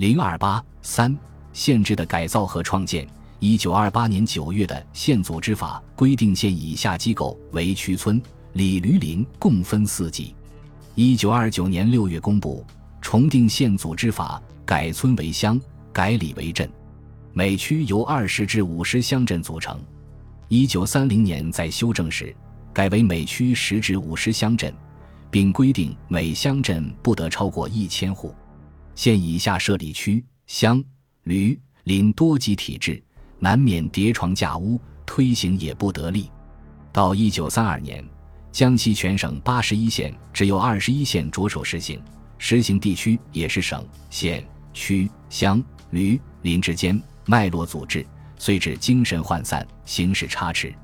[0.00, 1.14] 零二八三
[1.52, 3.06] 县制的改造和创建。
[3.38, 8.18] 一九二八年九月的县组织法规定，县以下机构为区村、
[8.54, 10.34] 里、驴、林共分四级。
[10.94, 12.64] 一九二九年六月公布
[13.02, 15.60] 重定县组织法，改村为乡，
[15.92, 16.66] 改里为镇，
[17.34, 19.78] 每区由二十至五十乡镇组成。
[20.48, 22.34] 一九三零年在修正时，
[22.72, 24.72] 改为每区十至五十乡镇，
[25.30, 28.34] 并规定每乡镇不得超过一千户。
[29.00, 30.84] 县以下设立区、乡、
[31.22, 33.02] 驴、林多级体制。
[33.38, 36.30] 难免叠床架屋，推行也不得力。
[36.92, 38.06] 到一九三二年，
[38.52, 41.98] 江西全省八十一县只有二十一县着手实行，
[42.36, 48.06] 实行地区也是省、县、区、乡、旅、林之间脉络组织，
[48.36, 50.74] 虽致精神涣散，形势差池。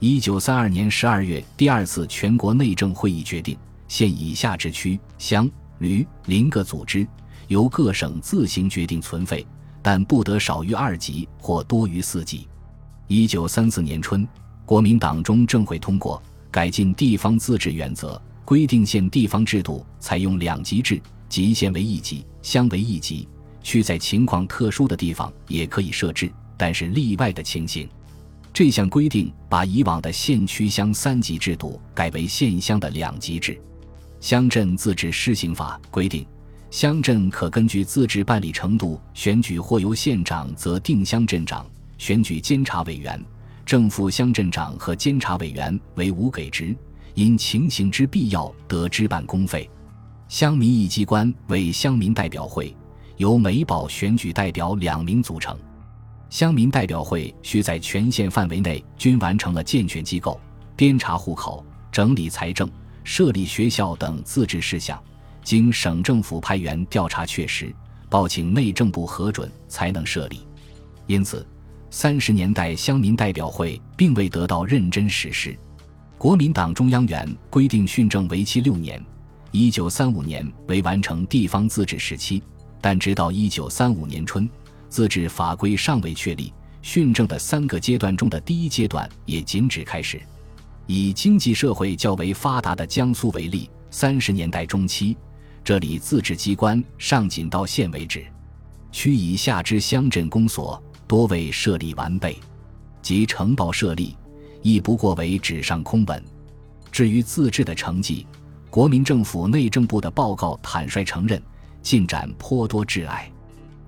[0.00, 7.06] 一九三二年十二月，第二次全国内政会议决定，县以下之区、乡、旅、林各组织，
[7.52, 9.46] 由各省自行决定存废。
[9.84, 12.46] 但不得少于二级或多于四级。
[13.08, 14.24] 一九三四年春，
[14.64, 23.28] 国民党中政会通过改进地方自治原则，规定县地方制度采用两级制，即县为一级，乡为一级。
[23.60, 27.88] 区在情况特殊的地方也可以设置，但是例外的情形。
[28.52, 33.60] 这项规定把以往的县区乡三级制度改为县乡的两级制。
[34.20, 36.24] 乡镇自治施行法规定。
[36.72, 41.66] 乡镇可根据自治办理程度选举或由县长则定乡镇长，
[41.98, 43.22] 选举监察委员。
[43.66, 46.74] 正副乡镇长和监察委员为无给职，
[47.12, 49.68] 因情形之必要得支办公费。
[50.28, 52.74] 乡民议机关为乡民代表会，
[53.18, 55.54] 由每保选举代表两名组成。
[56.30, 60.40] 乡民代表会需在全县范围内均完成了健全机构、
[60.74, 61.62] 编查户口、
[61.92, 62.66] 整理财政、
[63.04, 64.98] 设立学校等自治事项。
[65.42, 67.74] 经省政府派员调查确实，
[68.08, 70.46] 报请内政部核准，才能设立。
[71.06, 71.46] 因此，
[71.90, 75.56] 三十年代乡民代表会并未得到认真实施。
[76.16, 79.04] 国民党中央原规定训政为期六年，
[79.50, 82.42] 一九三五年为完成地方自治时期，
[82.80, 84.48] 但直到一九三五年春，
[84.88, 90.20] 自治法规尚未确立，训政的三个阶段中的第一阶段也仅止开始。
[90.86, 95.16] 以经济社会较为发达的江苏为例，三十年代中期。
[95.64, 98.24] 这里自治机关上仅到县为止，
[98.90, 102.36] 区以下之乡镇公所多未设立完备，
[103.00, 104.16] 即城堡设立
[104.60, 106.22] 亦不过为纸上空文。
[106.90, 108.26] 至于自治的成绩，
[108.70, 111.40] 国民政府内政部的报告坦率承认
[111.80, 113.30] 进展颇多挚碍。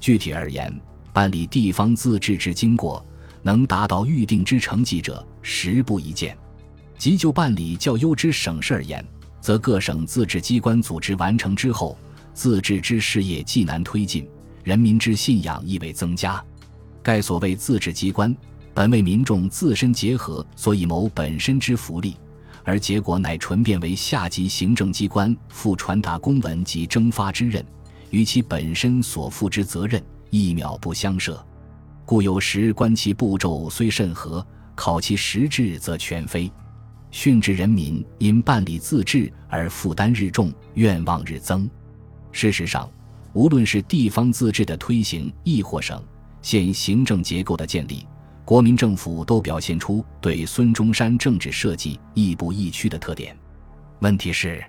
[0.00, 0.74] 具体而言，
[1.12, 3.04] 办理地方自治之经过，
[3.42, 6.36] 能达到预定之成绩者十不一见。
[6.98, 9.02] 即就办理较优之省市而言。
[9.40, 11.96] 则各省自治机关组织完成之后，
[12.34, 14.28] 自治之事业既难推进，
[14.62, 16.42] 人民之信仰亦未增加。
[17.02, 18.36] 盖所谓自治机关，
[18.74, 22.16] 本为民众自身结合，所以谋本身之福利，
[22.62, 27.64] 而结果乃纯变为下级行政机关负传达公文及征发之任，
[28.10, 31.42] 与其本身所负之责任一秒不相涉。
[32.04, 36.50] 故有时观其步骤虽甚合，考其实质则全非。
[37.10, 41.68] 训治人民因办理自治而负担日重，愿望日增。
[42.32, 42.90] 事实上，
[43.32, 46.02] 无论是地方自治的推行，亦或省
[46.42, 48.06] 县行政结构的建立，
[48.44, 53.36] 国民政府都表现出对孙中山政治设计亦步亦趋的特点。
[54.00, 54.64] 问题是，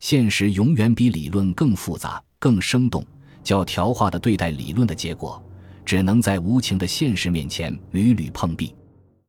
[0.00, 3.04] 现实永远比理论更复杂、更生动。
[3.44, 5.42] 较条化的对待理论的结果，
[5.84, 8.74] 只能在无情的现实面前屡屡碰壁。